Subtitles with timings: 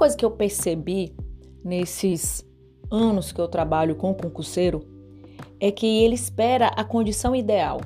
[0.00, 1.14] coisa que eu percebi
[1.62, 2.42] nesses
[2.90, 4.80] anos que eu trabalho com concurseiro
[5.60, 7.82] é que ele espera a condição ideal.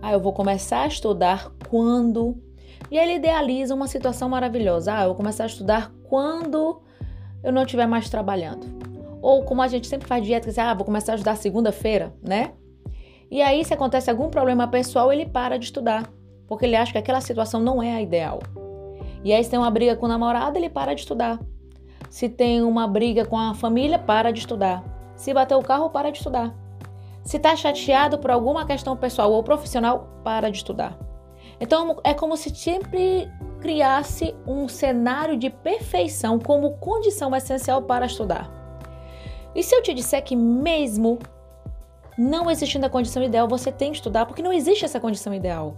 [0.00, 2.40] Ah, eu vou começar a estudar quando.
[2.88, 4.94] E ele idealiza uma situação maravilhosa.
[4.94, 6.80] Ah, eu vou começar a estudar quando
[7.42, 8.64] eu não estiver mais trabalhando.
[9.20, 12.52] Ou como a gente sempre faz dieta, que ah, vou começar a estudar segunda-feira, né?
[13.28, 16.08] E aí, se acontece algum problema pessoal, ele para de estudar,
[16.46, 18.38] porque ele acha que aquela situação não é a ideal.
[19.24, 21.38] E aí, se tem uma briga com o namorado, ele para de estudar.
[22.10, 24.84] Se tem uma briga com a família, para de estudar.
[25.16, 26.54] Se bater o carro, para de estudar.
[27.24, 30.98] Se está chateado por alguma questão pessoal ou profissional, para de estudar.
[31.60, 38.50] Então é como se sempre criasse um cenário de perfeição como condição essencial para estudar.
[39.54, 41.20] E se eu te disser que mesmo
[42.18, 45.76] não existindo a condição ideal, você tem que estudar, porque não existe essa condição ideal.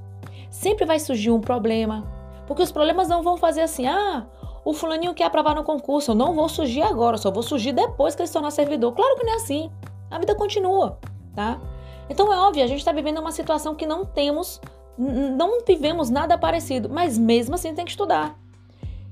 [0.51, 2.07] Sempre vai surgir um problema,
[2.47, 4.27] porque os problemas não vão fazer assim, ah,
[4.65, 8.15] o fulaninho quer aprovar no concurso, eu não vou surgir agora, só vou surgir depois
[8.15, 8.93] que ele se tornar servidor.
[8.93, 9.71] Claro que não é assim.
[10.11, 10.99] A vida continua,
[11.35, 11.61] tá?
[12.09, 14.61] Então é óbvio, a gente está vivendo uma situação que não temos,
[14.97, 18.39] não vivemos nada parecido, mas mesmo assim tem que estudar.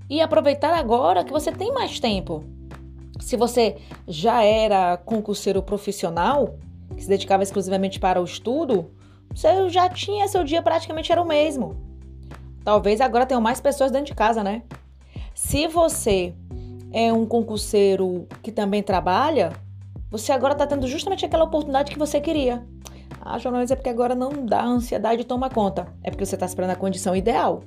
[0.09, 2.45] E aproveitar agora que você tem mais tempo.
[3.21, 6.57] Se você já era concurseiro profissional,
[6.95, 8.91] que se dedicava exclusivamente para o estudo,
[9.35, 11.92] você já tinha seu dia praticamente era o mesmo.
[12.65, 14.63] Talvez agora tenham mais pessoas dentro de casa, né?
[15.35, 16.35] Se você
[16.93, 19.53] é um concurseiro que também trabalha,
[20.11, 22.65] você agora está tendo justamente aquela oportunidade que você queria.
[23.21, 25.87] Ah, jornalista, é porque agora não dá, a ansiedade toma conta.
[26.03, 27.63] É porque você está esperando a condição ideal.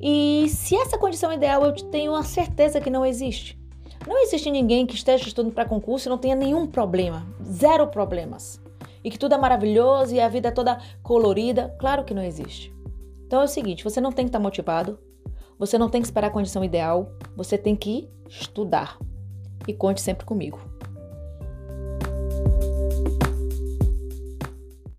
[0.00, 3.58] E se essa condição ideal eu tenho a certeza que não existe.
[4.06, 8.60] Não existe ninguém que esteja estudando para concurso e não tenha nenhum problema, zero problemas.
[9.04, 11.74] E que tudo é maravilhoso e a vida é toda colorida.
[11.78, 12.72] Claro que não existe.
[13.32, 14.98] Então é o seguinte: você não tem que estar tá motivado,
[15.58, 18.98] você não tem que esperar a condição ideal, você tem que estudar.
[19.66, 20.60] E conte sempre comigo.